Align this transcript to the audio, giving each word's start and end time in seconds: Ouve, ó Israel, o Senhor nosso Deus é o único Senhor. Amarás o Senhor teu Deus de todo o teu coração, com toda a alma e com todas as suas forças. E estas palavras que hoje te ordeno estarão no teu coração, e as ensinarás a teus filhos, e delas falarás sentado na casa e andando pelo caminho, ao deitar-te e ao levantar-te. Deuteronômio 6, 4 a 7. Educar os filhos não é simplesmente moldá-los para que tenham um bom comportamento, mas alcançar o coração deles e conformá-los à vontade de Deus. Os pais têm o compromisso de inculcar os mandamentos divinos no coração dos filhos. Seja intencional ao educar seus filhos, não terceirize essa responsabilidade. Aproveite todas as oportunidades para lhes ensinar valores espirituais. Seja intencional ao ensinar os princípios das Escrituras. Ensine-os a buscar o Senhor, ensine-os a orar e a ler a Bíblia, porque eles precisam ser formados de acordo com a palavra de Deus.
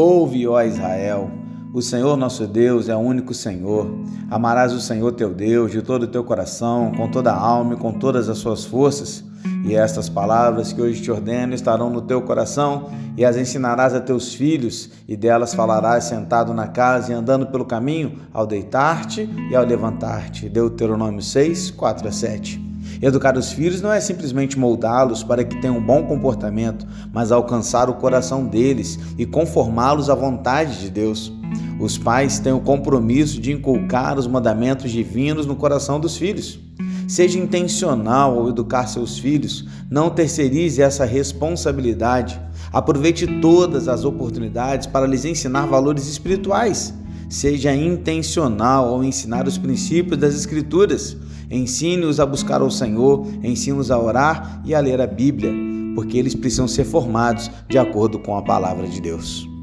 Ouve, 0.00 0.46
ó 0.46 0.62
Israel, 0.62 1.28
o 1.74 1.82
Senhor 1.82 2.16
nosso 2.16 2.46
Deus 2.46 2.88
é 2.88 2.94
o 2.94 3.00
único 3.00 3.34
Senhor. 3.34 3.90
Amarás 4.30 4.72
o 4.72 4.80
Senhor 4.80 5.10
teu 5.10 5.34
Deus 5.34 5.72
de 5.72 5.82
todo 5.82 6.04
o 6.04 6.06
teu 6.06 6.22
coração, 6.22 6.92
com 6.96 7.10
toda 7.10 7.32
a 7.32 7.36
alma 7.36 7.74
e 7.74 7.76
com 7.76 7.90
todas 7.90 8.28
as 8.28 8.38
suas 8.38 8.64
forças. 8.64 9.24
E 9.66 9.74
estas 9.74 10.08
palavras 10.08 10.72
que 10.72 10.80
hoje 10.80 11.02
te 11.02 11.10
ordeno 11.10 11.52
estarão 11.52 11.90
no 11.90 12.00
teu 12.00 12.22
coração, 12.22 12.90
e 13.16 13.24
as 13.24 13.36
ensinarás 13.36 13.92
a 13.92 14.00
teus 14.00 14.32
filhos, 14.32 14.88
e 15.08 15.16
delas 15.16 15.52
falarás 15.52 16.04
sentado 16.04 16.54
na 16.54 16.68
casa 16.68 17.10
e 17.10 17.14
andando 17.16 17.48
pelo 17.48 17.64
caminho, 17.64 18.20
ao 18.32 18.46
deitar-te 18.46 19.28
e 19.50 19.56
ao 19.56 19.64
levantar-te. 19.64 20.48
Deuteronômio 20.48 21.22
6, 21.22 21.72
4 21.72 22.06
a 22.06 22.12
7. 22.12 22.67
Educar 23.00 23.36
os 23.36 23.52
filhos 23.52 23.80
não 23.80 23.92
é 23.92 24.00
simplesmente 24.00 24.58
moldá-los 24.58 25.22
para 25.22 25.44
que 25.44 25.60
tenham 25.60 25.78
um 25.78 25.84
bom 25.84 26.04
comportamento, 26.04 26.86
mas 27.12 27.30
alcançar 27.30 27.88
o 27.88 27.94
coração 27.94 28.44
deles 28.44 28.98
e 29.16 29.24
conformá-los 29.24 30.10
à 30.10 30.14
vontade 30.14 30.80
de 30.80 30.90
Deus. 30.90 31.32
Os 31.78 31.96
pais 31.96 32.40
têm 32.40 32.52
o 32.52 32.60
compromisso 32.60 33.40
de 33.40 33.52
inculcar 33.52 34.18
os 34.18 34.26
mandamentos 34.26 34.90
divinos 34.90 35.46
no 35.46 35.54
coração 35.54 36.00
dos 36.00 36.16
filhos. 36.16 36.58
Seja 37.06 37.38
intencional 37.38 38.38
ao 38.38 38.48
educar 38.48 38.86
seus 38.86 39.18
filhos, 39.18 39.64
não 39.88 40.10
terceirize 40.10 40.82
essa 40.82 41.04
responsabilidade. 41.04 42.38
Aproveite 42.72 43.26
todas 43.40 43.88
as 43.88 44.04
oportunidades 44.04 44.86
para 44.86 45.06
lhes 45.06 45.24
ensinar 45.24 45.66
valores 45.66 46.06
espirituais. 46.06 46.92
Seja 47.28 47.74
intencional 47.74 48.88
ao 48.88 49.04
ensinar 49.04 49.46
os 49.46 49.58
princípios 49.58 50.18
das 50.18 50.34
Escrituras. 50.34 51.16
Ensine-os 51.50 52.20
a 52.20 52.26
buscar 52.26 52.62
o 52.62 52.70
Senhor, 52.70 53.26
ensine-os 53.42 53.90
a 53.90 53.98
orar 53.98 54.62
e 54.64 54.74
a 54.74 54.80
ler 54.80 55.00
a 55.00 55.06
Bíblia, 55.06 55.52
porque 55.94 56.16
eles 56.16 56.34
precisam 56.34 56.68
ser 56.68 56.84
formados 56.84 57.50
de 57.68 57.78
acordo 57.78 58.18
com 58.18 58.36
a 58.36 58.42
palavra 58.42 58.86
de 58.86 59.00
Deus. 59.00 59.57